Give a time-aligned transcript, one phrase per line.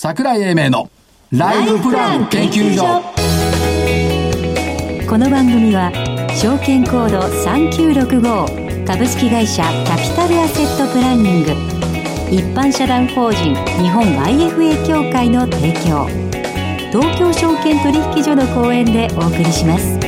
[0.00, 0.88] 桜井英明の
[1.32, 3.02] ライフプラン研究所。
[5.08, 5.90] この番組は
[6.40, 11.50] 証券コード3965株式会社キャピタルアセットプランニング。
[12.30, 16.06] 一般社団法人日本 IFA 協会の提供。
[16.92, 19.98] 東京証券取引所の講演でお送りします。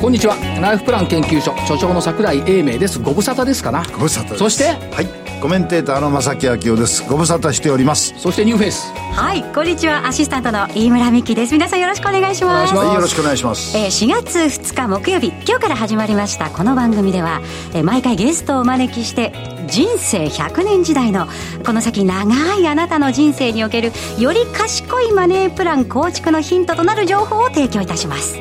[0.00, 0.36] こんにちは。
[0.62, 3.00] ライフプラン研究所所長の桜井英明です。
[3.00, 3.82] ご無沙汰ですかな？
[3.92, 4.38] ご無沙汰です。
[4.38, 7.04] そしてはいコメンテーターの正木明夫です。
[7.08, 8.14] ご無沙汰しております。
[8.18, 8.92] そしてニューフェイス。
[9.14, 10.06] はいこんにちは。
[10.06, 11.52] アシスタントの飯村美希です。
[11.52, 12.74] 皆さんよろしくお願いします。
[12.74, 17.40] はいよろしくお願いします、えー、4月2日木曜日今日から始まりましたこの番組では、
[17.74, 19.32] えー、毎回ゲストをお招きして
[19.68, 21.26] 人生100年時代の
[21.64, 28.38] この先長いあなたの人生におけるより賢いマネープラン構築のヒントとなる情報を提供いたします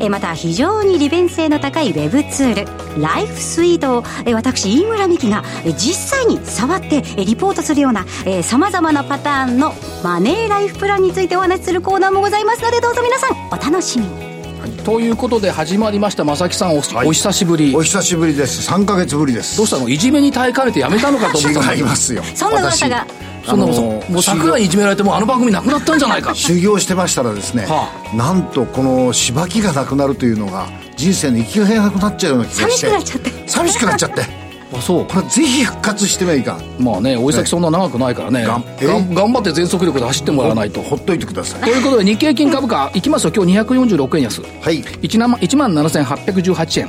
[0.00, 8.04] えまた非常に利便性の高いウェブツールライフスイートをえ私飯村美樹がえ実際に触ってえリポートするような
[8.42, 14.36] さまざまなパターンのマネーライフプランについてお話しするコーナーもございますのでどうぞ皆さんお楽しみに。
[14.84, 17.08] ということで始まりました正木さんお,、はい。
[17.08, 17.74] お久しぶり。
[17.74, 18.68] お久しぶりです。
[18.70, 19.56] 3か月ぶりです。
[19.56, 19.88] どうしたの？
[19.88, 22.22] いじめに耐えかねてやめたのかと思った違いますよ。
[22.34, 23.06] そんな噂が。
[23.08, 26.34] 私そんなもう桜井にいじめられてもうあの番組なくなったんじゃないか。
[26.36, 30.66] 修行してましたらですね、はなんとこのしばきがなくなるというのが
[30.96, 32.86] 人生の生きがいがなくなっちゃうような気がして。
[32.88, 33.30] 寂しくなっちゃって。
[33.46, 34.22] 寂しくなっちゃって。
[34.76, 35.06] あそう。
[35.06, 36.58] これぜひ復活してはいか。
[36.78, 38.44] んまあね追い先そんな長くないからね。
[38.44, 38.86] がんえ？
[38.86, 40.82] がん頑張って全速力で走ってもらわないと。
[40.82, 41.60] ほっといてください。
[41.60, 43.32] ということで日経金株価いきますよ。
[43.34, 44.42] 今日246円安。
[44.60, 44.82] はい。
[44.82, 46.88] 1万1万7818円、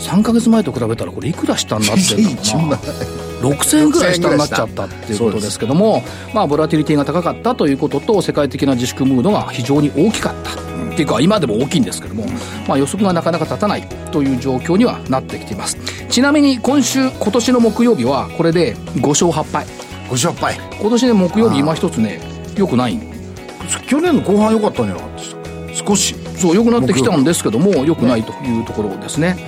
[0.00, 2.78] 3か月前と比べたらこれいくら下になってるの一万
[3.40, 4.84] 6000円ぐらい下になっちゃった。
[4.84, 5.58] っていうことです。
[5.58, 12.26] けどもまあボラティリティが高かったということと世界的な自粛ムードが非常に大きかった、っていうか今でも大きいんですけども、
[12.66, 15.76] まあ、予測がなかなか立たないという状況にはなってきています。
[16.08, 19.66] ちなみに今週今年の木曜日はこれで5勝8敗。
[20.08, 22.20] ごしょっぱい今年ね木曜日今一つね
[22.56, 22.98] よくない。
[23.88, 25.90] 去年の後半良かったんじゃなかったですか？
[25.90, 26.14] 少し。
[26.36, 29.38] そう良くなってきたんですけども良くないというところですね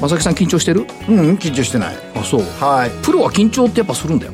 [0.00, 0.86] 正木さん緊張してる？
[1.08, 1.96] うん緊張してない。
[2.14, 2.40] あそう。
[2.60, 2.90] はい。
[3.04, 4.32] プロは緊張ってやっぱするんだよ。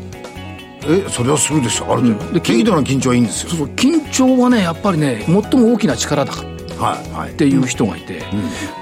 [0.87, 1.93] えそれはするでしょ。
[1.93, 2.33] ある程度、うん。
[2.35, 3.51] で適度な緊張はいいんですよ。
[3.51, 6.37] そうそう緊張はねやっぱりね最も大きな力だっ
[6.79, 7.35] はいはい。
[7.35, 8.19] ていう人がいて、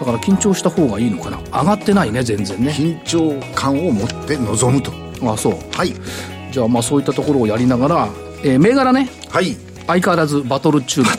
[0.00, 1.38] だから緊張した方がいいのかな。
[1.60, 2.72] 上がってないね全然ね。
[2.72, 4.92] 緊張感を持って臨むと
[5.22, 5.94] あそうはい
[6.50, 8.08] じゃあまあそういったところをやりながら、
[8.42, 9.56] えー銘柄ねはい
[9.86, 11.12] 相変わらずバトル中のこ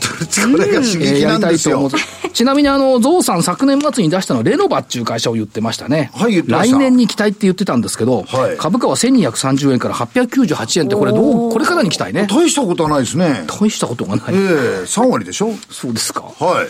[0.57, 2.29] れが刺激えーやりたなんですよいと思う。
[2.33, 6.09] ちなみにあの、ゾウさん昨年末に出したのはレノバっていう会社を言ってましたね。
[6.15, 12.27] はい言ってました来年に期待って言ってたんですけど、はい株価は1230円から898円ってこれどう、これからに期待ね。
[12.29, 14.25] 大したことはないですね大したことがない。
[14.31, 15.51] ええ3割でしょ？
[15.69, 16.21] そうですか。
[16.21, 16.67] はい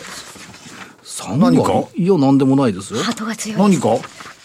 [1.05, 1.71] 3何か？
[1.71, 2.95] 割いや、なんでもないです。
[2.95, 3.89] ハートが強い何か？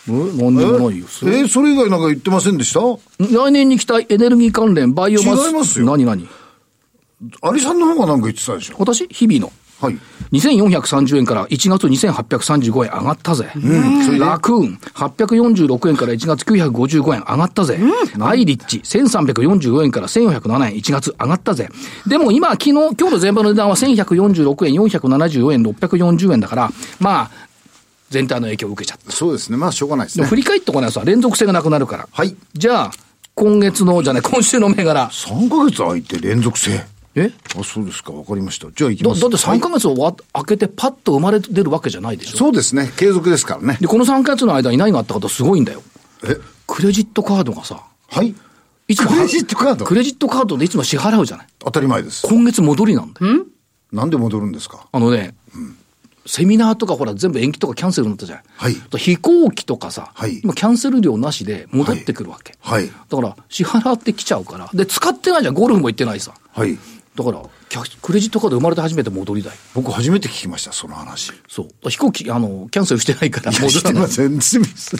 [0.08, 1.06] えなんでもないよ。
[1.22, 2.80] えーそれ以外なんか言ってませんでした？
[3.18, 5.48] 来年に期待、エネルギー関連、バイオマス。
[5.48, 6.28] 違いますよ何何？
[7.42, 8.76] アリさんの方がなんか言ってたでしょ？
[8.78, 9.06] 私？
[9.08, 9.52] 日々の。
[9.80, 9.98] はい
[10.32, 13.48] 2430円から1月2835円上がったぜ。
[14.18, 17.78] ラクーン846円から1月955円上がったぜ。
[18.20, 21.68] アイリッチ1344円から1407円1月上がったぜ。
[22.08, 27.30] でも今、昨日、今日の全場の値段は1146円、474円、640円だから、まあ、
[28.10, 29.12] 全体の影響を受けちゃった。
[29.12, 32.08] そうですねまあしょうがないですね振り返っとこないとさ、連続性がなくなるから。
[32.10, 32.90] はいじゃあ、
[33.36, 35.08] 今月の、じゃあね、今週の銘柄。
[35.08, 36.84] 3ヶ月空いて連続性
[37.18, 37.32] え？
[37.58, 42.38] あそうですかわかりましたじゃあ行きますだだって3ヶはい月をわ開けてパッと生まれ出るわけじゃないでしょ？
[42.38, 45.82] そうですね継続ですからねで、この3ヶ月の間に何があったかとすごいんだよ。
[46.24, 46.36] え？
[46.66, 48.34] クレジットカードがさ、はい
[48.88, 49.84] いつも クレジットカード？
[49.84, 51.46] クレジットカードでいつも支払うじゃない？
[51.60, 53.44] 当たり前です今月戻りなんだよ。
[53.92, 54.86] なんで戻るんですか？
[54.92, 55.34] あのね、
[56.26, 58.40] セミナーとかほら全部延期とかキャンセルになったじゃん。
[58.54, 62.54] はい飛行機とかさ、はい今キャンセル料なしで戻ってくるわけ。
[62.60, 64.68] はいはいだから支払ってきちゃうから。
[64.74, 65.54] で、使ってないじゃん。
[65.54, 66.34] ゴルフも行ってないさ。
[66.52, 66.78] はい
[67.18, 69.56] だから、キャクレジットカード生まれて初めて戻りだよ。
[69.74, 71.90] 僕初めて聞きましたその話そう。
[71.90, 74.08] 飛行機、あの、キャンセルしてないから戻らないま。
[74.08, 74.38] せん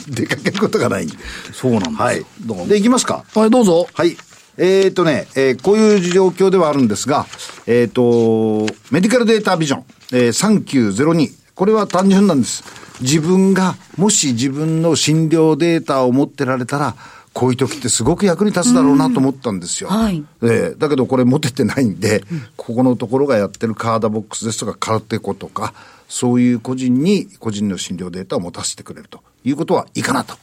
[0.09, 1.15] 出かけることがないんで
[1.53, 1.95] そうなんだよ。
[1.97, 2.25] はい
[2.67, 3.87] で行きますかはい、どうぞ。
[3.93, 4.17] はい。
[4.57, 7.25] えー、とね、えーこういう状況ではあるんですが、
[7.65, 11.31] えっ、と、メディカルデータビジョン、えー、3902。
[11.55, 12.63] これは単純なんです。
[12.99, 16.95] 自分が、もし自分の診療データを持ってられたら、
[17.39, 19.89] こういう時ってすごく役に立つだろうなと思ったんですよ。
[19.89, 22.21] はいえーだけどこれ持ててないんで、
[22.57, 25.73] ここのところがやってるカーダボックスですとかカルテコとか、
[26.09, 30.35] そういう個人に個人の診療データを持たせてくれるということはいいかなと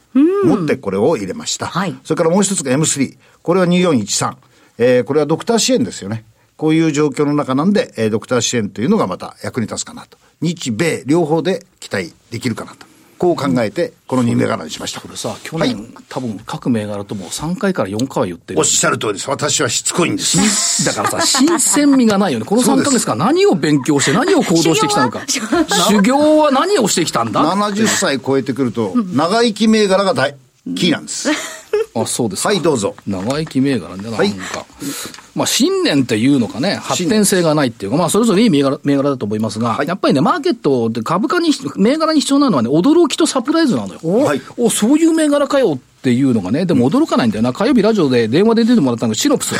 [0.43, 1.67] 思ってこれを入れました。
[1.67, 3.15] はいそれからもう一つが M3。
[3.43, 4.35] これは2413。
[4.79, 6.25] えーこれはドクター支援ですよね。
[6.55, 10.17] こういう状況の中なんで、えードクター支援というのがまた役に立つかなと。
[10.41, 12.86] 日米両方で期待できるかなと
[13.17, 15.01] こう考えて、この2銘柄にしました。
[15.01, 18.65] これさ、去年、多分各銘柄とも3回から4回は言ってるおっ。
[18.65, 19.29] しゃる通りです。
[19.29, 20.85] 私はしつこいんです。
[20.85, 22.45] だからさ、新鮮味がないよね。
[22.49, 25.23] この3ヶ月間何を勉強して何を行動してきたのか。
[25.27, 30.35] 修行は何をしてきたんだ？70歳超えてくると、長生き銘柄が大、
[30.75, 31.29] キーなんです。
[31.95, 32.49] あ、そうですか。
[32.49, 32.95] はい、どうぞ。
[33.07, 34.17] 長生き銘柄ね、なんか。
[34.17, 34.33] はい
[35.35, 43.99] まあ、信念っていうのかね、発展性がないっていうか、まあ、それぞれいい銘柄銘柄だと思いますが、やっぱりね、マーケットで株価に、銘柄に必要なのはね、驚きとサプライズなのよ。
[44.25, 47.53] はいお、そういう銘柄かよっていうのがね、でも驚かないんだよな。
[47.53, 49.55] 火曜日ラジオで電話で出てもらったのがシノプス。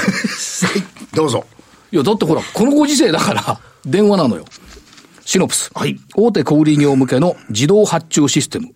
[1.13, 1.45] どうぞ。
[1.91, 4.45] いや、だってほら、このご時世だから、電話なのよ。
[5.27, 5.69] シノプス。
[5.75, 8.69] はい大手小売業向けの自動発注システム。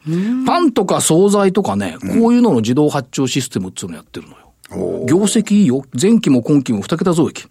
[0.45, 5.05] パンとか惣菜とかね、こういうのの自動発注システムっていうのやってるのよ。
[5.07, 5.85] 業績いいよ。
[5.99, 7.45] 前期も今期も二桁増益。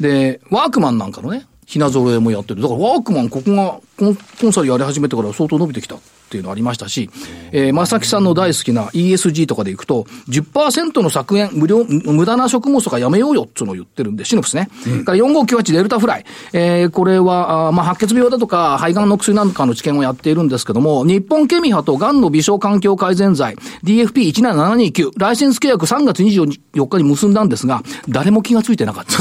[0.00, 2.62] で、ワークマンなんかのね、品揃えもやってる。
[2.62, 5.96] だからワークマンここがコンコンサルやり始めてから相当伸びてきた
[6.28, 7.08] っていうのありましたし、
[7.52, 14.68] えー、正木さんの大好きな ESG とかでいくと、10%の削減、無料、無駄な食物とかやめようよっていうのを言ってるんで、シノプスね。
[15.06, 16.24] から4598デルタフライ。
[16.52, 29.18] えー、これは、あーまあ、白血病だとか肺がんの薬なんかの治験をやっているんですけども、日本ケミハとがんの微小環境改善剤 DFP17729、ライセンス契約3月24日に結んだんですが、誰も気がついてなかった。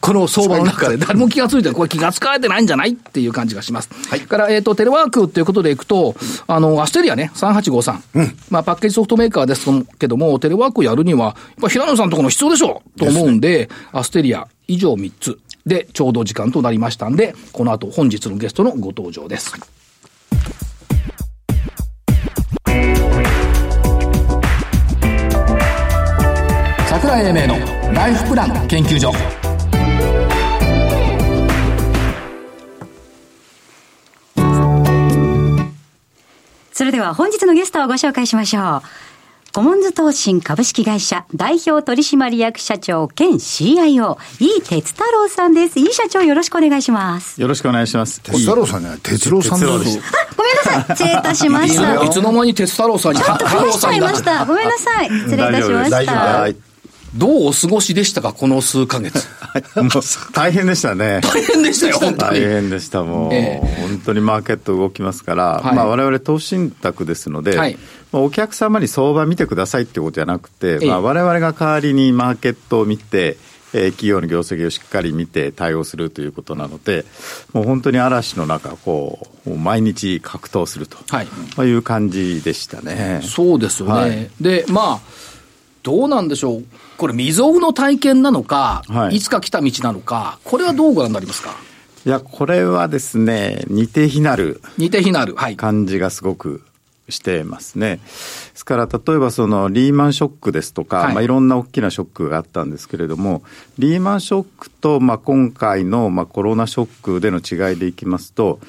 [0.00, 2.90] この相場の中で誰も気がついてこれ気がつかれてないんじゃない？
[2.90, 3.90] っていう感じがします。
[4.08, 5.89] はいから、えっ、と、テレワークっていうことでいくと、
[6.46, 8.34] あの、アステリアね、3853。
[8.50, 19.52] まあ、パッケージソフトメーカーですけども、テレワークをやるには、やっぱ平野さんのところの必要でしょうと思うんで、アステリア以上3つでちょうど時間となりましたんで、この後本日のゲストのご登場です。
[26.88, 29.49] 桜井英明のライフプラン研究所。
[36.80, 38.82] それでは本日のゲストをご紹介しましょう。
[39.52, 45.78] コモンズ投信株式会社代表取締役社長兼 CIO、井伊哲太郎さんです。
[45.78, 47.38] 井伊社長よろしくお願いします。
[47.38, 48.22] よろしくお願いします。
[48.22, 50.96] 鉄太郎さんじゃない、哲郎さんでしあ、ごめんなさい。
[50.96, 52.02] 失礼いたしました。
[52.02, 54.46] いつの間に鉄太郎さんに、ちょっと増やしちゃいました。
[54.46, 55.10] ごめんなさい。
[55.10, 56.12] 失礼いたしました。
[56.14, 56.56] はい。
[57.14, 59.28] どうお過ごしでしたか、この数ヶ月？
[59.76, 59.90] もう
[60.32, 61.20] 大変でしたね。
[61.22, 62.46] 大変でしたよ、本当大に。
[62.46, 67.78] 変でした、もう、え本当にマーケット動きますから、はいまあ我々投資信託ですので、はい
[68.12, 73.36] まあお客様に相場見てくださいってことじゃなくて、ええまあ我々が代わりにマーケットを見て、
[73.72, 77.04] えー企業の業績をしっかり見て対応するということなので、
[77.52, 81.26] もう本当に嵐の中、こう、毎日格闘すると、はい
[81.56, 83.20] まあいう感じでしたね。
[83.22, 83.92] そうですよね。
[83.92, 85.19] はいで、まあ、
[85.82, 86.64] どうなんでしょう。
[86.96, 91.54] これ未曾有の体験なのか、はいい、つか来た道なのか、これはどうご覧になりますか？
[92.06, 95.34] いや、これはですね、似て非なる似て非なる。
[95.34, 95.56] はい。
[95.56, 96.62] 感じがすごく
[97.08, 97.96] してますね。
[97.96, 98.02] で
[98.54, 103.42] すから、例えばそのリーマンショックですとか、はいいまあ、いろんな大きなショックがあったんですけれども、
[103.78, 108.60] リーマンショックと、まあ、今回の、まあ、コロナショックでの違いでいきますと、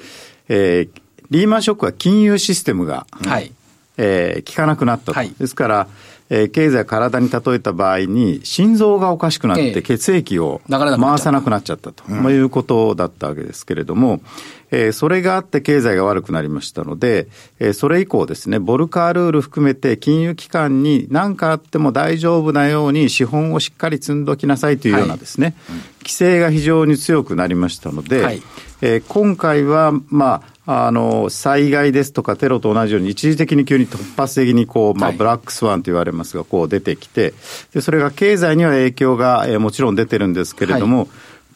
[0.48, 3.52] えーリーマンショックは金融システムが、はい。
[3.96, 5.12] えー効かなくなったと。
[5.12, 5.88] はいですから、
[6.34, 9.72] えー経済、体に例えた場合に、心臓がおかしくなっええ。
[9.72, 14.22] て血液を回さなくなっちゃったと、まあいうことだったわけですけれども、
[14.70, 17.28] えーそれがあって経済が悪くなりましたので、
[17.60, 25.54] えーそれ以降ですね、ボルカールール含めて金融機関に何かあっても大丈夫なように資本をしっかり積んどきなさいというようなですね、
[26.00, 28.42] 規制が非常に強くなりましたので、はい。
[28.80, 35.16] えー今回は、まあ、あの、災害ですとかテロと同じように一時的に急に突発的にこう、まあ、はい。
[35.16, 37.34] ブラックスワンと言われますが、こう出てきて、
[37.74, 41.08] で、それが経済には影響が、えーもちろん出てるんですけれども、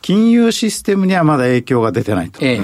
[0.02, 2.44] 金融システムにはまだ影響が出てないと。
[2.44, 2.60] ええ。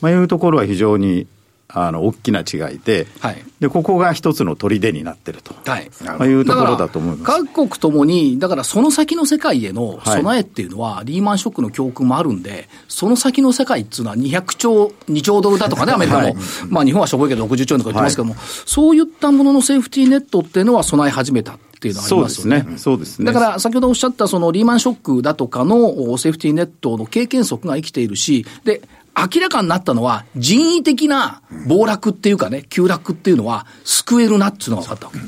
[0.00, 1.26] まあ、いうところは非常に、
[1.74, 5.54] あの、大きな違いで、はいで、ここが一つの砦になってると。
[5.70, 5.90] はい。
[6.02, 7.44] まあ、いうところだと思います。
[7.44, 16.24] 各国ともに、だからその先の世界への備えっていうのは、リーマンショックの教訓もあるんで、その先の世界っていうのは200兆、2兆ドルだとかね、アメリカも。
[16.24, 16.36] はい
[16.68, 22.66] まあ日本はしょぼいけど60兆円とか言ってますけども、そういったもののセーフティーネットっていうのは備え始めたっていうのはありますよね。
[22.76, 23.24] そうですね。
[23.24, 28.82] だから、先ほどおっしゃったそのリーマンショックだとかのおセーフティーネットの経験則が生きているし、で、
[29.16, 35.18] 明らかになったのは人為的な暴落っていうかね、急落っていうのは救えるなっていうのが分かったわけ。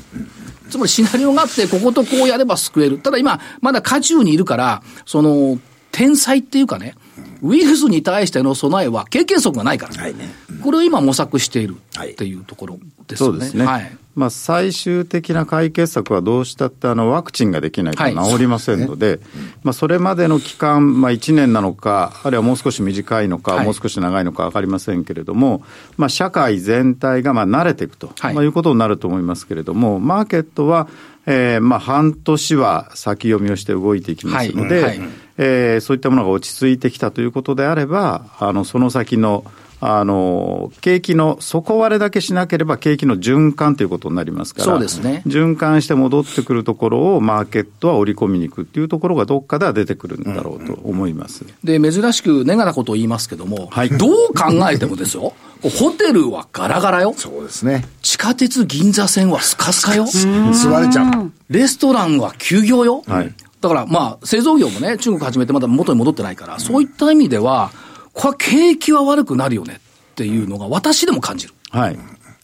[0.69, 2.97] つまりシナリオがあって、こことこうやれば救える。
[2.97, 5.59] ただ今、まだ渦中にいるから、その、
[5.91, 6.95] 天才っていうかね、
[7.41, 10.33] ウイルスに対しての備えは経験則がないから、はいね。
[10.49, 13.33] うん、これを今模索しているっていうところですよね。
[13.33, 13.65] そうですね。
[13.65, 13.97] はい。
[14.15, 19.23] まあ、最終的な解決策はどうしたってあのワクチンができないと治りませんので、はいね。
[19.63, 25.63] まあ、それまでの期間、まあ、1年なのか、あるいはもう少し短いのか、はい、もう少し長いのか分かりませんけれども、
[25.97, 30.87] まあ、社会全体がまあ慣れていくと、はい、まあ、いうことになると思いますけれども、マーケットは、
[31.25, 39.45] えー、まあ半年は先読みをして動いていきますので、はいはい、えー、そういったものが落ち着いてきたということであれば、あのその先の
[39.85, 45.23] あの、景気の底割れだけしなければ景気の循環ということになりますから、そうですね。
[45.27, 51.45] 循環して戻ってくるところをマーケットは織り込みに行くっていうところがどっかでは出てくるんだろうと思います。
[51.65, 55.33] で、珍しくネガなことを言いますけども、はい、どう考えてもですよ、
[55.69, 57.13] ホテルはガラガラよ。
[57.15, 57.85] そうですね。
[58.01, 60.05] 地下鉄銀座線はスカスカよ。
[60.05, 61.31] 座れちゃう。
[61.49, 63.03] レストランは休業よ。
[63.07, 63.33] はい。
[63.61, 67.71] だからまあ、製造業もね、中国始めてまだ元に戻ってないから、そういった意味では、
[68.13, 69.79] これは景気は悪くなるよね
[70.11, 71.53] っていうのが私でも感じる。
[71.71, 71.97] はい。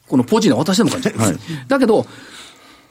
[0.08, 1.20] このポジの私でも感じる。
[1.20, 1.36] はい。
[1.68, 2.06] だけど、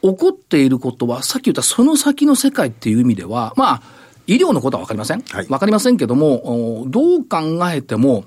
[0.03, 3.83] 起こっていることは、さっき言ったその先の世界っていう意味では、まあ、
[4.27, 5.23] 医療のことは分かりません。
[5.23, 8.25] はい、分かりませんけども、どう考えても、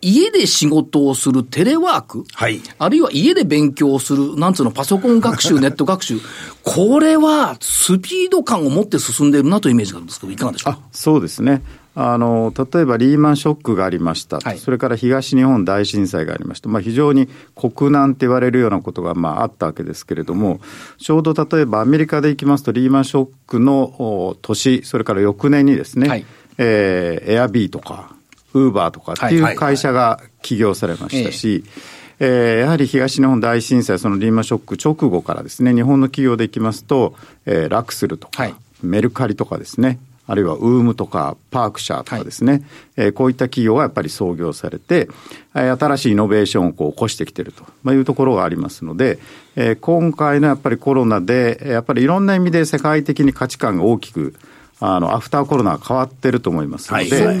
[0.00, 6.18] 家で仕事をするテレワーク、はい、あるいは家で勉強する、なんつうの、パソコン学習、ネット学習、
[6.62, 10.72] これはスピード感を持って進んでいるなというイメージがあるんですけど、いかがでしょう？
[10.74, 10.80] か。
[10.92, 11.62] そうですね。
[11.98, 20.60] あの例えばリーマンショックがありました、はい、それから東日本大震災がありました、まあ、非常に国難って言われるようなことがまああったわけですけれども、
[20.98, 26.26] ちょうど例えばアメリカでいきますと、リーマンショックの年、それから翌年にですね、はい、
[26.58, 28.14] えー、エアビーとか、
[28.56, 31.64] ウーバーとかっていう会社が起業されましたし、
[32.18, 42.62] えー、やはり東日本大震災、そのリーマンショック直後からですね、日本の企業でいきますと、えー、ラクスルとか、はい、メルカリとかですね、あるいはウームとかパークシャーとかですね、はい、
[42.96, 45.08] えー、こういった企業がやっぱり創業されて、
[45.52, 49.18] 新しいイノベーションをこう起こしてきているというところがありますので、
[49.54, 54.34] えー、今回のやっぱりコロナで、やっぱりいろんな意味で世界的に価値観が大きく
[54.78, 57.36] あの、アフターコロナは変わってると思いますので、はい、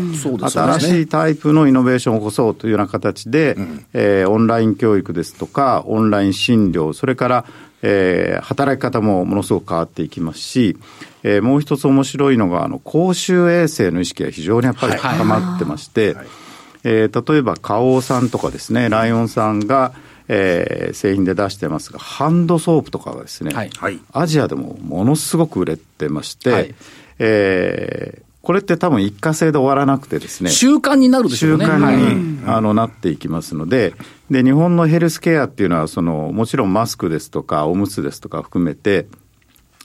[0.50, 7.44] 新しいタイプのイノベーションを起こそうというような形で、うん、えー、オンライン教育ですとか、オンライン診療、それから、
[7.82, 10.78] えー、働き方もものすごく変わっていきますし、
[11.22, 16.26] えー、もう一つ面白いのが、あの、公衆衛生の意識が非常にやっぱり高まってまして、はい、
[16.84, 19.92] えー、例えば、花王さんとかですね、ライオンさんが、
[20.28, 26.74] えー、製品で出してますが、ハンドソープとかがですね、はい、アジアでもものすごく売れてまして、はい、
[27.18, 30.50] えー、これって多分一過性で終わらなくてですね。
[30.50, 31.66] 習慣になるでしょうね。
[31.66, 33.94] 習慣に、はい、あの、なっていきますので、
[34.30, 39.06] で、日本のヘルスケアっていうのは、その、もちろんマスクですとか、おむつですとか含めて、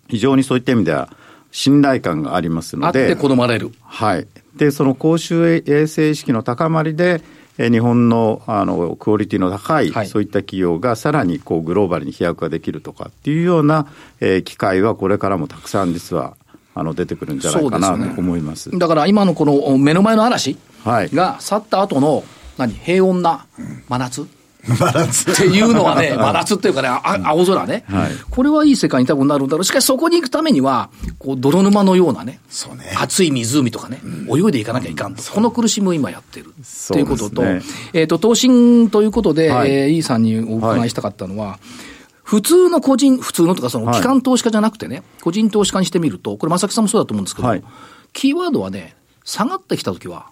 [0.07, 1.09] 非常にそういった意味では、
[1.51, 3.03] 信頼感がありますので。
[3.03, 3.71] あって好まれる。
[3.81, 4.27] はい。
[4.55, 7.21] で、その公衆衛生意識の高まりで、
[7.57, 13.87] 日本のあのクオリティの高い、はい、そういった企業がさらにこうグローバルに飛躍ができるとかっていうような、
[14.19, 16.37] えー、機会はこれからもたくさん実は
[16.73, 22.23] あの出てくるんじゃないかなと思います、ね、だから今のこの目の前の嵐が去った後の
[22.57, 22.73] 何？
[22.73, 23.45] 平穏な
[23.87, 24.27] 真夏、
[24.63, 25.31] 真夏。
[25.31, 29.63] っていうのはね、 真夏っていうかね、あ青空ね、はい、これはいい世界に多分なるんだろう。
[29.63, 32.93] しかしそこに行くためには、こう泥沼のようなね、そうね。
[32.95, 36.53] 熱い湖とかね、泳いでいかなきゃいかんと、この苦しみを今やってる。
[36.87, 37.61] ということと、ね、
[37.93, 41.90] えっ、ー、と、投信ということで、はい、えー、イーさんにお伺いしたかったのは、はい
[42.31, 47.63] 普通の個人、普通のとか、その機関投資家じゃなくてね、はい、個人投資家にしてみると、これ、正木さんもそうだと思うんですけど、はい、
[48.13, 48.95] キーワードはね、
[49.25, 50.27] 下がってきたときは、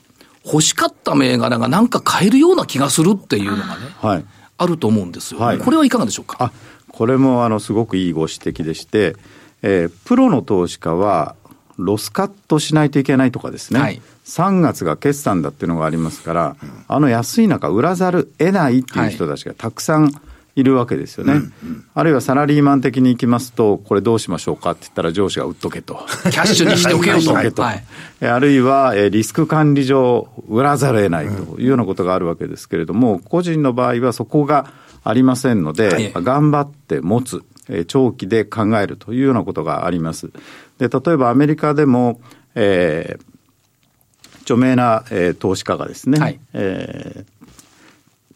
[0.46, 4.26] 欲しかった銘柄がなんか買えるような気がするっていうのがね、はい、
[4.58, 6.38] あると思うんですよ、はい、これはいかがでしょうか？
[6.40, 6.54] あ
[6.88, 9.18] これもあのすごくいいご指摘でして、
[9.62, 11.36] えー、プロの投資家は、
[11.76, 20.14] ロスカットしないといけないとかですね、はい、3月が決算だっていうのがありますから、うん、あの安い中、売らざる得ないっていう人たちがたくさん
[20.56, 26.06] いるわけですよね、うんうん、あるいはサラリーマン的にいきますと、これどうしましょうかって言ったら、上司が売っとけと。
[26.32, 27.62] キャッシュにしておけよと。
[27.62, 27.84] はい、
[28.26, 34.72] あるいは、リスク管理上、売らざるを得ないというようなことがあるわけですけれども、個人の場合はそこが
[35.04, 37.44] ありませんので、はい、頑張って持つ。
[37.88, 40.32] 長期で考えるというようなことがあります。
[40.80, 42.20] で、例えばアメリカでも、
[42.56, 47.39] えー、著名な、えー、投資家がですね、はい、えー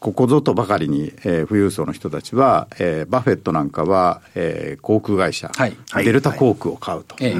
[0.03, 7.15] ここぞとばかりに、えー、富裕層の人たちは、えー、バフェットなんかは、えー、航空会社、はい、デルタ航空を買うと。
[7.15, 7.33] はい、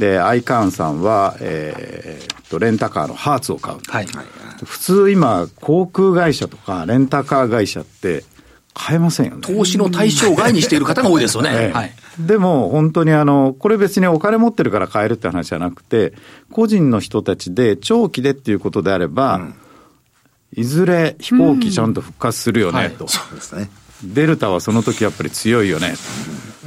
[0.00, 3.92] で、アイカーンさんは、えー、とレンタカーのハーツを買うと。
[3.92, 4.06] はい、
[4.64, 8.24] 普通今、航空会社とかレンタカー会社って、
[8.74, 9.42] 買えませんよね。
[9.42, 11.50] 投資の対象外にしている方が多いですよね。
[11.52, 11.92] ええはい。
[12.18, 16.14] でも本当にあの、これ別にお金持ってるから買えるって話じゃなくて、
[16.50, 19.40] 個人の人たちで長期でっていうことであれば、
[20.54, 23.06] いずれ飛行機ちゃんと復活するよね、と。
[23.08, 23.70] そうですね。
[24.04, 25.94] デルタはその時やっぱり強いよね。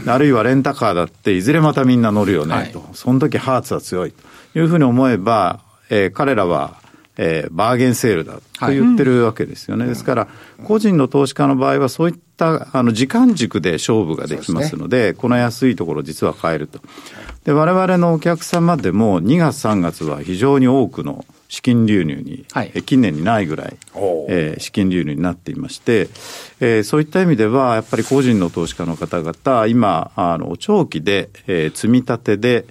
[0.06, 2.84] あるいはレンタカーだっていずれまたみんな乗るよね、はいと。
[2.94, 4.14] その時ハーツは強い
[4.54, 6.80] というふうに思えば、えー彼らは、
[7.18, 9.86] えーバーゲンセールだと言ってるわけですよね。
[9.86, 10.28] ですから、
[10.64, 16.80] 個人の投資家の場合はそういったあの時間軸で勝負ができますので、この安いところ実は買えると。
[17.46, 23.76] で、我々のお客様でも2月3月は非常に多くの資金流入に、はいえー近年にないぐらい、
[24.30, 26.08] えー資金流入になっていまして、
[26.62, 32.66] えーそういった意味では、やっぱり個人の投資家の方々、今、あの長期で、えー積み立てで、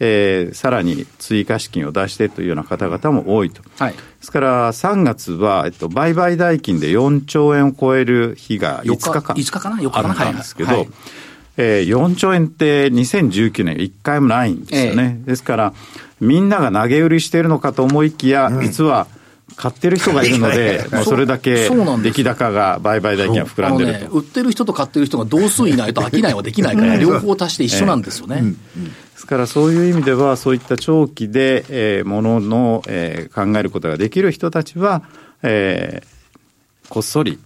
[0.00, 3.62] えーさらに追加資金を出してというような方々も多いと。
[3.78, 3.92] はい。
[3.94, 9.34] ですから、3月は、えっと、売買代金で4兆円を超える日が5日間。
[9.34, 10.10] 5日かな？4日かな？
[10.10, 10.86] あったんですけど、
[11.56, 15.20] えー4兆円って2019年1回もないんですよね。
[15.24, 15.74] ですから、
[16.20, 19.06] みんなが投げ売りしているのかと思いきや、実は、
[19.54, 24.00] 買ってる人がいるので、もうそれだけ出来高が売買代金が膨らんでると。
[24.00, 28.42] ね、売ってる人と買ってる人が同数いないと商いはできないから、両方足して一緒なんですよね。
[28.42, 28.54] で
[29.16, 35.02] すからそういう意味では、そういった長期で、えー、ものの、えー考えることができる人たちは、
[35.42, 36.16] えー
[36.88, 37.38] こっそり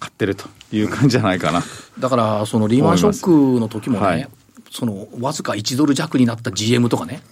[0.00, 1.62] 買ってるという感じじゃないかな。
[1.98, 4.28] だから、そのリーマンショックの時もね、はい
[4.74, 7.22] そのわずか1ドル弱になった GM とかね、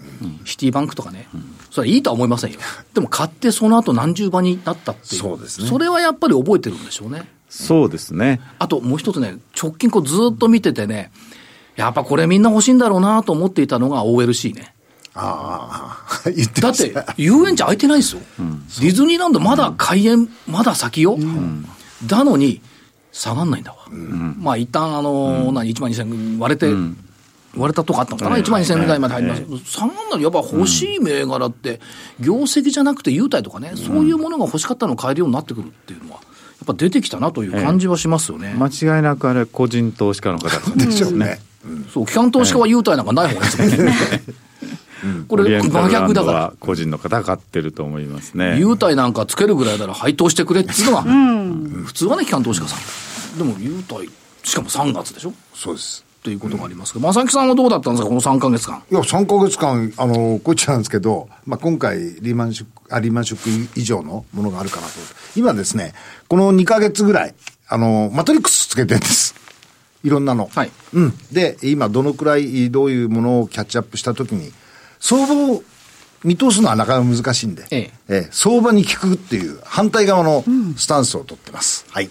[0.45, 1.29] シティバンクとかね、
[1.73, 2.61] それはいいとは思いませんよ。
[2.95, 5.21] でも買ってその後何十倍になったっていう。
[5.21, 7.29] そうですねそれはやっぱり覚えてるんでしょうね。
[7.49, 8.41] そうですね。
[8.61, 11.11] あともう一つね、直近こうずっと見ててね、
[11.75, 14.73] やっぱこれみんな欲しいんだろうなと思っていたのが OLC ね。
[15.15, 18.23] ああ、言ってだって遊園地開いてないですよ。
[18.39, 21.19] ディズニーランドまだ開園、まだ先よ。
[22.07, 22.63] だのに、
[23.13, 23.79] 下がんないんだわ。
[24.39, 26.67] まあ一旦あの、何、1万2000割れて、
[27.55, 29.71] 割れたとこあったのかな、1万2000台まで入りました。
[29.71, 31.81] 下がんないやっぱ欲しい銘柄って、
[32.19, 36.25] 業績じゃなくて優待とかね、そういうものが欲しかったのを買えるようになってくるっていうのは、や
[36.65, 38.55] っぱ出てきたなという感じはしますよね。
[38.57, 41.41] 間違いなくあれ、個人投資家の方々でしょうね。
[41.93, 43.95] そう、機関投資家は優待なんかない方がいいですもんね。
[45.29, 46.53] これ、真逆だから。
[46.61, 48.59] 個人の方が買ってると思いますね。
[48.59, 51.03] 優待なんかつけるぐらいなら配当してくれっていうのが、
[51.85, 52.77] 普通はね、機関投資家さ
[53.35, 53.39] ん。
[53.39, 54.11] でも優待、
[54.45, 55.33] しかも3月でしょ？
[55.55, 56.05] そうです。
[56.23, 58.83] ということがありますけど、正木さんはどうだったんですか、この3か月間。
[58.91, 64.93] いや、3ヶ月間、あの、こっちなんですけど、まあ、今回、リーマンショック、あ、リーマンショック以上のものがあるかなと。
[65.35, 65.95] 今ですね、
[66.29, 67.35] この2ヶ月ぐらい、
[67.67, 69.35] あの、マトリックスつけてるんです。
[70.05, 70.49] いろんなの。
[70.55, 71.15] はいうん。
[71.33, 74.53] で、今、どのくらい、どういうものをキャッチアップしたときに、
[75.03, 75.63] 相場を
[76.25, 80.45] 見通すのはなかなか難しいんで、ええ相場に効くっていう反対側の
[80.77, 81.85] スタンスを取ってます。
[81.91, 82.09] はい。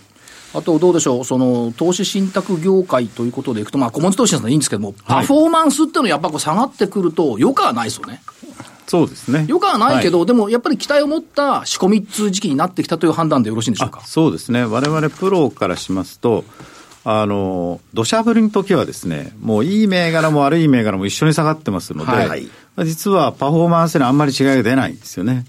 [0.54, 8.22] あと、どうでしょう、その、投資信託業界ということでいくと、まあ、小文字投資なんでいいんですけども、パフォーマンスっていうのはやっぱこう下がってくると、よくはないですよね。
[8.86, 9.46] そうですね。
[9.48, 14.02] よくはないけど、でもやっぱり期待を持った仕込みっつう時期になってきたという判断でよろしいんでしょうか？
[14.04, 14.06] あ。
[14.06, 16.44] そうですね、我々プロからしますと、
[17.04, 22.44] あの土砂降りの時はですね、もういい銘柄も悪い銘柄も一緒に下がってますので、はい
[22.76, 25.46] まあ実はパフォーマンスにあんまり違いが出ないんですよね。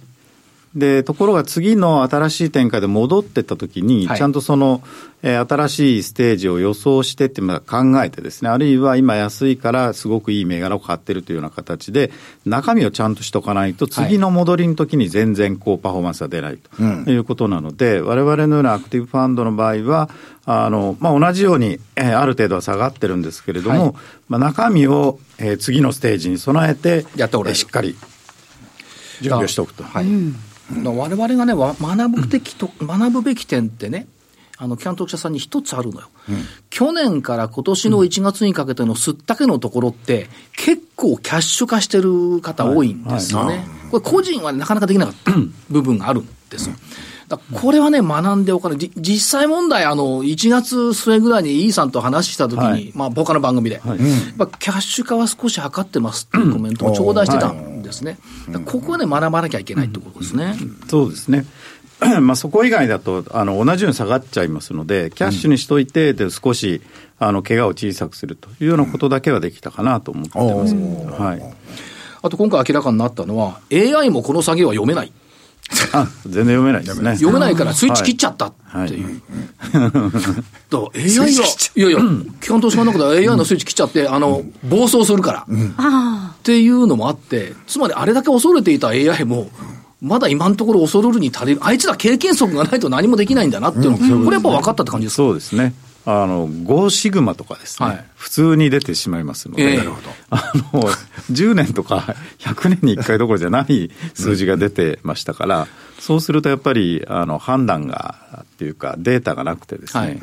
[0.75, 4.19] で、ところが次の新しい展開で戻ってった時に、はい。
[4.19, 4.83] ちゃんとその、
[5.23, 12.11] えー新しいステージを予想してってまあ考えてですね、あるいは今安いからすごくいい銘柄を買ってるというような形で、
[12.45, 20.11] 中身をちゃんとしとかないと、次の戻りの時に全然こうパフォーマンスが出ないということなので、我々のようなアクティブファンドの場合は、
[20.45, 23.95] あの、まあ、同じように、えーある程度は下がってるんですけれども、はい。
[24.29, 27.97] まあ、中身を、えー次のステージに備えて、やっておしっかり
[29.21, 29.85] 準備をしておくと。
[29.85, 30.05] はい。
[30.05, 30.52] だから
[30.85, 34.07] 我々がね、わ学ぶべきと、学ぶべき点ってね、
[34.59, 36.09] あの、キャント記者さんに一つあるのよ。
[36.71, 43.67] 去年から今年の1月にかけてのすったけのところって、結構キャッシュ化してる方多いんですよね。
[43.91, 45.33] これ個人はなかなかできなかった
[45.69, 46.75] 部分があるんですよ。
[46.75, 48.79] だからこれはね、学んでおかない。
[48.79, 53.97] じ実際問題、あの、1月末ぐらいに E さんと話したときに、はいまあ、他の番組で、やっ
[54.39, 58.19] ぱキャッシュ化は少し測ってますっていうコメントを頂戴してたんですね。
[58.49, 60.57] だからここはね、学ばなきゃいけないってことですね。
[60.89, 61.47] そうですね。
[62.21, 66.83] まあそこ以外だとあの同じように下がっちゃいますので、キャッシュにしといて、で少し
[67.19, 70.75] あの怪我を小さくするというようなことだけはできたかなと思ってます。
[71.23, 71.43] はい、
[72.23, 75.13] あと今回明らかになったのは、AI もこの下げは読めない。
[75.93, 77.15] あ 全然読めないですね。
[77.17, 78.53] 読めないから スイッチ切っちゃったっ
[78.89, 79.23] ていう。
[79.73, 81.99] だから AI が、いやいや、
[82.41, 85.47] 基本投資家の中では AI のスイッチ切っちゃって、あの、暴走するから。
[85.47, 89.51] っていうのもあって、つまりあれだけ恐れていた AI も、
[90.01, 91.61] まだ今のところ恐るるに足りる。
[91.63, 95.75] あいつら経験則がないと何もできないんだなっていうの、これやっぱ分かったって感じですかそうですね。
[96.05, 98.05] あの、5シグマとかですね、はい。
[98.17, 99.77] 普通に出てしまいますので、ええ。
[99.79, 100.83] なるほ あの、
[101.31, 105.69] 10年とか100年に1回どころじゃない数字が出てましたから、
[106.03, 110.21] そうするとやっぱり、あの、判断が、っていうか、データがなくてですね、はい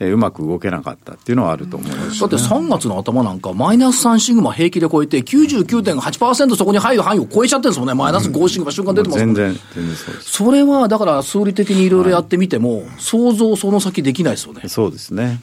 [0.00, 2.20] えうまく動けなかったっていうのはあると思います。
[2.20, 7.94] だって3月の頭なんか、マイナス3シグマ平気で超えて、99.8%そこに入る範囲を超えちゃってるんですもんね。
[7.94, 10.30] マイナス5シグマ瞬間出てますもん全然、全然そうです。
[10.32, 14.64] それは、だから、数理的にいろいろやってみても、想像その先できないですよね。
[14.66, 15.40] そうですね。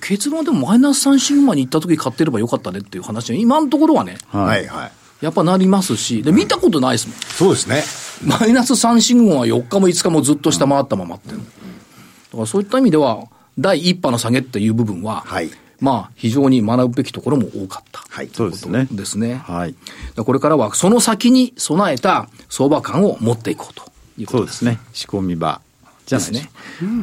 [0.00, 4.92] 結論はでもマイナス3シグマに行った時買ってればよかったねっていう話は、今のところはね、はいはい。
[5.20, 7.16] やっぱなりますし、で、見たことないですもん。
[7.18, 7.82] そうですね。
[8.22, 15.50] マイナス3シグマは4日も5日もずっと下回ったままっていうのだからそういった意味では、第一波の下げっていう部分は、はい
[15.80, 18.02] まあ、非常に学ぶべきところも多かった。
[18.08, 18.30] はい。
[18.32, 18.88] そうですね。
[18.90, 19.34] ですね。
[19.34, 19.74] はい。
[20.16, 23.84] これからはその先に備えた相場感を持っていこうと
[24.18, 24.38] いうことで。
[24.38, 24.78] そうですすね。
[24.92, 25.60] 仕込み場
[26.06, 26.50] じゃないですね。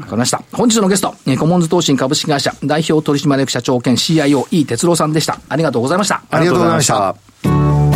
[0.02, 0.44] わかりました。
[0.52, 5.40] 本日のゲスト、えーコモンズ投信株式会社代表取締役社長兼 CIO、井哲郎さんでした。
[5.48, 6.24] ありがとうございました。
[6.30, 7.91] ありがとうございました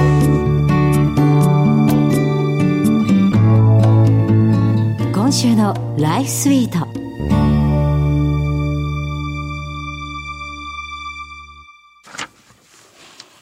[5.26, 6.86] 今週のライフスイート。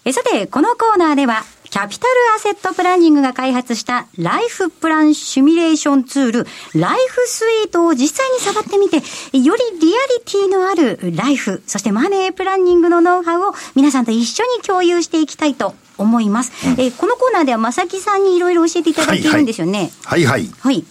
[0.06, 8.96] えさてこのコーナーではキャピタルアセットプランニングが開発したライフプランシミュレーションツールライフスイートを実際に触ってみて
[9.38, 19.92] よりリアリティのあるライフそしてマネープランニングのノウハウを皆さんと一緒に共有していきたいと思います、えこのコーナーでは正木さんにいろいろ教えていただけるんですよね。
[20.06, 20.48] はいはい。
[20.60, 20.84] はい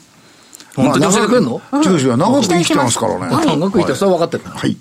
[0.74, 1.60] 本当に教えてくれんの？
[1.70, 3.34] まあ長く生きてますからね。
[3.34, 4.56] はい長くいたらそれは分かってる。
[4.56, 4.76] はい。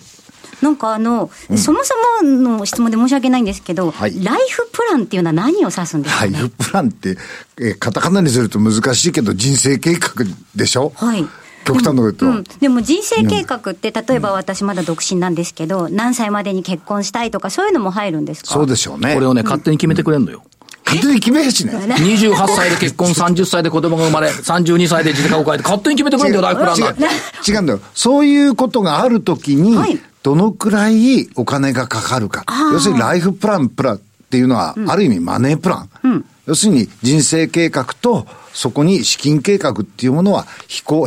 [0.62, 6.34] なんかあの、そもそもの質問で申し訳ないんですけど、はいライフプランっていうのは何を指すんですかね？
[6.34, 7.18] ライフプランって、
[7.60, 10.26] えーカタカナにすると難しいけど、人生計画
[10.56, 10.92] でしょ？
[10.96, 11.26] はい。
[11.64, 12.26] 極端なこと言うと。
[12.28, 18.50] うん、でも人生計画って、例えば私まだ独身なんですけど、何歳までに結婚したいとか、そういうのも入るんですか？
[18.50, 19.14] そうでしょうね。
[19.14, 20.44] これをね、勝手に決めてくれんのよ。
[20.86, 21.74] 勝手に決めやしね。
[21.74, 27.52] 28歳で結婚、30歳で子供が生まれ、32歳で自家を変えて、勝手に決めてくれんだよ、ライフプランなんて。
[27.52, 27.80] 違うんだよ。
[27.94, 32.46] そういうことがあるときにはい、どのくらいお金がかかるか。
[32.74, 36.26] 要するにライフプランプランっていうのは、ある意味マネープラン。
[36.48, 40.46] 要するに人生計画と、そこに資金計画っていうものは、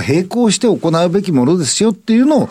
[0.07, 2.49] 並行して行うべきものですよっていうのを、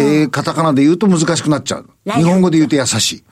[0.00, 1.90] えーカタカナで言うと難しくなっちゃう。
[2.06, 3.22] 日本語で言うと優しい。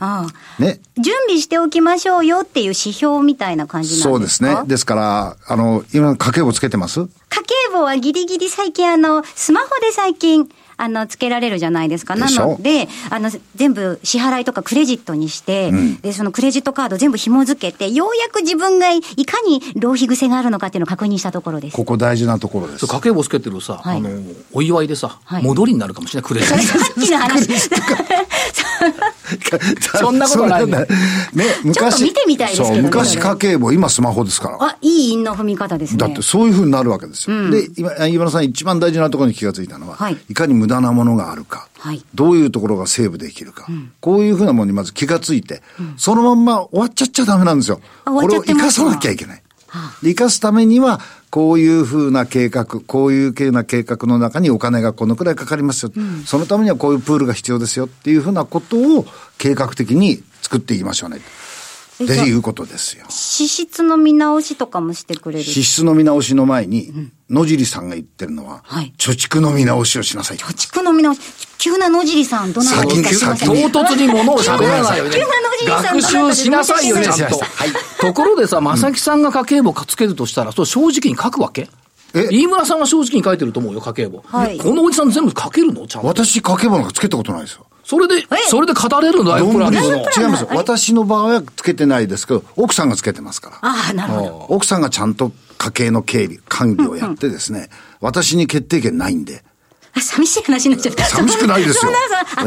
[0.63, 0.81] ね。
[0.99, 4.11] 準備しておきましょうよっていう指標みたいな感じなんですか？
[4.11, 4.69] そうですね。
[4.69, 7.01] ですから、あの、今家計簿つけてます？
[7.01, 7.09] 家
[7.43, 12.17] 計簿はギリギリ最近あの、スマホで最近、あの、つけられるじゃないですか。
[12.17, 21.77] なので、あの、全部支払いとかクレジットにして、で、そのクレジットカード全部紐付けて、ようやく自分がいかに浪費癖があるのかっていうのを確認したところです。
[21.77, 22.87] ここ大事なところです。
[22.87, 24.09] 家計簿つけてるさ、はいあの、
[24.53, 26.63] お祝いでさ、はい戻りになるかもしれない、クレジット。
[26.79, 27.49] さっきの話。
[29.99, 30.87] そんなことないねね。
[31.65, 34.59] ね、ちょっと見てみたいですけどねそう、昔家計簿、今スマホですから。
[34.61, 35.99] あ、いい韻の踏み方ですね。
[35.99, 37.51] だってそういうふうになるわけですよ。
[37.51, 42.05] で、今、今田さん一番大事なところに気がついたのは、はいい、かに無駄なものがあるか、はい。
[42.15, 43.67] どういうところがセーブできるか、
[44.01, 45.63] こういうふうなものにまず気がついて、
[45.97, 47.81] そのまんま終わっちゃっちゃダメなんですよ。
[48.05, 49.43] これを生かさなきゃいけない。
[50.03, 51.01] で生かすためには、
[51.31, 55.93] こういうふうな計画、こういう系な計画の中にお金がこのくらいかかりますよ、
[56.25, 61.21] そのためにはこういうプールが必要ですよっていうふうなことを計画的に作っていきましょうね。
[62.05, 63.07] っていうことですよ。
[63.09, 65.45] 支出の見直しとかもしてくれる？
[65.45, 70.37] 支出の見直しの前に、野尻さんが言ってるのは、はい貯蓄の見直しをしなさい。
[70.37, 71.21] 貯蓄の見直し、
[71.59, 75.99] 急な野尻さん、どなた先に唐突に物を喋らないよね急な野尻さん。
[75.99, 77.39] 学習しなさいよ、ちゃんと。
[77.39, 77.69] はい
[78.01, 81.69] ところでさ、正木さんが家計簿つけるとしたら、それ正直に書くわけ？
[82.15, 82.29] え？
[82.31, 84.23] 飯村さんは正直に書いてると思うよ、家計簿。
[84.27, 85.87] はいこのおじさん全部書けるの？
[85.87, 86.09] ちゃんと。
[86.09, 87.67] 私、家計簿なんかつけたことないですよ。
[87.85, 89.33] それで、それで語れるの？
[89.33, 89.81] ライフプランの。
[89.81, 90.49] 違いますよ。
[90.53, 93.59] 私の場合はつけてないですけど、奥さんがつけてますから。
[93.63, 94.47] ああ、なるほど。
[94.51, 99.43] 奥さんがちゃんと家計の経理、管理をやってですね、私に決定権ないんで。
[99.95, 101.05] あ寂しい話になっちゃった。
[101.05, 101.99] 寂しくないですよ そんな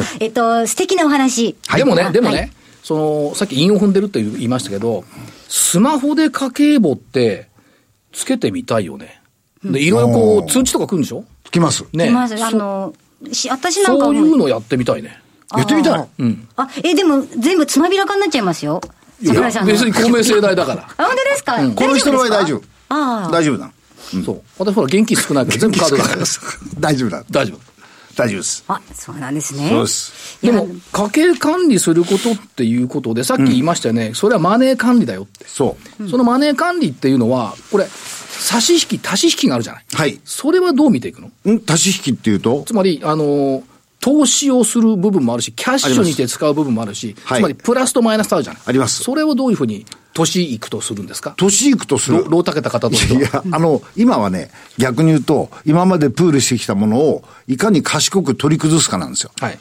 [0.05, 1.55] あ、えっと、素敵なお話。
[1.75, 2.51] でもね、はいでもね、はい
[2.83, 2.95] そ
[3.29, 5.03] の、さっき韻を踏んでるって言いましたけど、
[5.47, 7.49] スマホで家計簿って、
[8.11, 9.20] つけてみたいよね。
[9.63, 11.23] で、いろいろこう、通知とか来るんでしょ？
[11.43, 11.85] つきます。
[11.93, 12.09] ね。
[12.09, 12.93] まず、あの、
[13.31, 15.21] し私なんかそういうのやってみたいね。
[15.55, 16.07] やってみたい。
[16.19, 16.47] うん。
[16.55, 18.81] あ、え、でも、全部つまびらかになっちゃいますよ。
[19.23, 19.71] 桜井さんの。
[19.71, 20.83] 別に公明正大だから。
[20.97, 22.63] あ、本当ですか、この人の場合大丈夫。
[22.89, 23.31] ああ。
[23.31, 23.71] 大丈夫だ。
[24.25, 24.41] そう。
[24.57, 26.25] 私ほら、現金少ないから全部カードだから。
[26.79, 27.23] 大丈夫だ。
[27.29, 27.59] 大丈夫。
[28.15, 28.63] 大丈夫です。
[28.67, 29.69] あ、そうなんですね。
[29.69, 30.37] そうです。
[30.41, 35.45] でも、家計管理することっていうことで、さっき言いましたよね、それはマネー管理だよって。
[35.47, 35.77] そ
[36.09, 37.87] そのマネー管理っていうのは、これ、
[38.41, 39.85] 差し引き、足し引きがあるじゃない。
[39.93, 40.19] はい。
[40.25, 41.27] それはどう見ていくの？
[41.27, 41.61] ん？
[41.67, 42.63] 足し引きっていうと？
[42.65, 43.63] つまり、あのー
[44.03, 48.61] 投資をする部分もあるし、キャッシュにして使う部分もあるし、はいつまりプラスとマイナスとあるじゃない。
[48.65, 51.35] ありますそれをどういうふうに年いくとするんですか？
[51.37, 52.29] 年いくとするロ。
[52.31, 53.19] ロータけた方としては。
[53.19, 54.49] いや、あの、今はね、
[54.79, 59.31] 逆に言うと、今までプールしてきたものを、いかに賢く取り崩すかなんですよ。
[59.39, 59.59] はい。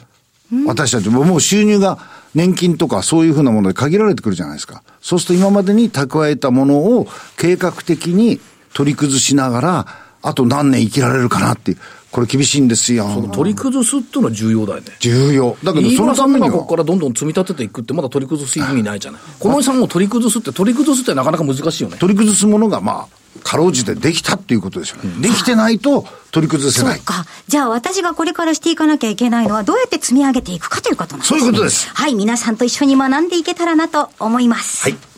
[0.65, 1.99] 私たちももう収入が
[2.33, 4.81] 年金とかそういうふうなもので限られてくるじゃないですか。
[5.01, 8.39] そうすると今までに蓄えたものを計画的に
[8.73, 9.87] 取り崩しながら、
[10.21, 11.77] あと何年生きられるかなっていう。
[12.11, 13.07] これ厳しいんですよ。
[13.33, 14.87] 取り崩すっていうのは重要だよね。
[14.99, 15.55] 重要。
[15.63, 16.51] だけど飯そのためには。
[16.51, 19.21] ここからどんどん積み立てていくって、まだ取り崩す意味ないじゃない。
[19.39, 21.97] このさんも取り崩すって、取り崩すってなかなか難しいよね。
[21.97, 25.21] 取り崩すものがまあ、かろうじてできたっていうことですよね。
[25.21, 26.97] できてないと取り崩せない。
[26.97, 27.25] そうか。
[27.47, 31.39] じゃあ私がこれからしていかなきゃいけないのはどうやって積み上げていくかということなんですね。
[31.39, 34.83] そういうことですはい、皆さんと一緒に学んでいけたらなと思います。
[34.83, 35.10] はい。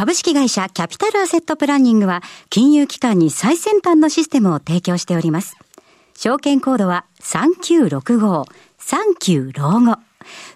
[0.00, 5.58] 株式会社キャピタルアセットプランニングは金融機関に最先端のシステムを提供しております。
[6.16, 8.46] 証券コードは3965、
[8.78, 9.98] 39老後。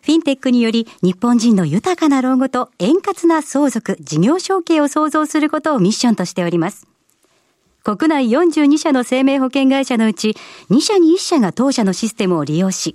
[0.01, 6.87] フィンテックにより日本人の豊かな老後と円滑な相続、事業承継を創造することをミッションとしております。
[7.83, 10.35] 国内42社の生命保険会社のうち
[10.71, 12.95] 2社に1社が当社のシステムを利用し、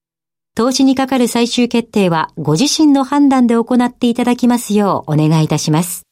[0.55, 6.05] 投資にかかる最終決定はご自身の判断で行っていただきますようお願いいたします。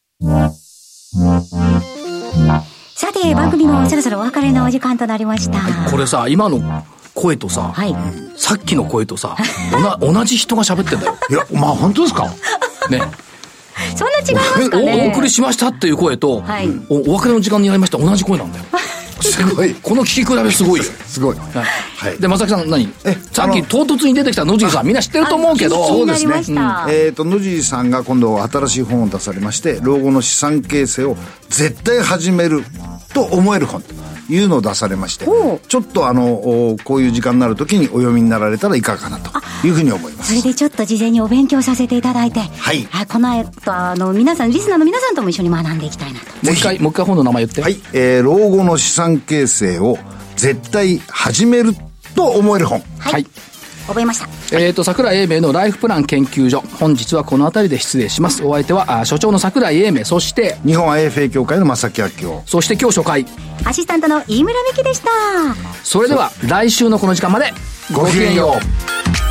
[2.94, 5.90] さて、番組もそろそろお別れのお時間となりました。
[5.90, 6.58] これさ、今の
[7.14, 7.94] 声とさ、はい。
[8.36, 9.36] さっきの声とさ、
[9.74, 11.16] おな 同じ人が喋ってんだよ。
[11.30, 12.26] いや、まあ本当ですか？
[12.82, 12.98] そんね。
[12.98, 15.02] な違いますかね？
[15.04, 18.64] おお送りしましたっていう声と、はいおお別れの時間になりました同じ声なんだよ。
[19.22, 19.74] すごい。
[19.74, 20.84] この聞き比べすごいよ。
[20.84, 21.36] すごい。
[21.36, 21.64] はい
[22.00, 22.92] はいで、正木さん何？
[23.04, 26.86] えさっき唐突に出てきた野次さん、みんな知ってると思うけど、気になりました。
[26.88, 31.16] えっ、と、野地さんが今度新しい本を出されまして、老後の資産形成を
[31.48, 32.64] 絶対始める
[33.12, 33.94] と思える本と
[34.32, 39.30] いうのを出されまして、ちょっとあの、おこういう時間になるときにお読みになられたらいかがかなと
[39.66, 40.30] いうふうに思います。
[40.30, 46.26] それでちょっと事前にお勉強させていただいて、はいこの後、あの、皆さん、リスナーの皆さんとも一緒に学んでいきたいなと。
[46.44, 47.62] もう一回、もう一回本の名前言って。
[47.62, 49.98] はい、えー、老後の資産形成を
[50.36, 51.74] 絶対始める
[52.14, 52.82] と思える本。
[52.98, 53.26] はい。
[53.90, 54.58] 覚えました。
[54.58, 56.60] えっ、と、桜井英明のライフプラン研究所。
[56.78, 58.44] 本日はこの辺りで失礼します。
[58.44, 62.42] お相手は、あ所長の桜井英明、そして、日本 IFA 協会の正木明夫。
[62.46, 63.26] そして今日初回。
[63.64, 65.10] アシスタントの飯村美希でした。
[65.82, 67.52] それでは、来週のこの時間まで、
[67.92, 68.56] ごきげんよ
[69.26, 69.29] う。